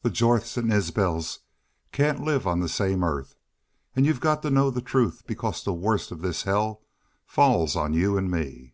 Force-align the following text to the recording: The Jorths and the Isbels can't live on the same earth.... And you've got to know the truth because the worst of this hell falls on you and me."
The 0.00 0.08
Jorths 0.08 0.56
and 0.56 0.72
the 0.72 0.76
Isbels 0.76 1.40
can't 1.92 2.24
live 2.24 2.46
on 2.46 2.60
the 2.60 2.70
same 2.70 3.04
earth.... 3.04 3.36
And 3.94 4.06
you've 4.06 4.18
got 4.18 4.40
to 4.44 4.50
know 4.50 4.70
the 4.70 4.80
truth 4.80 5.24
because 5.26 5.62
the 5.62 5.74
worst 5.74 6.10
of 6.10 6.22
this 6.22 6.44
hell 6.44 6.80
falls 7.26 7.76
on 7.76 7.92
you 7.92 8.16
and 8.16 8.30
me." 8.30 8.72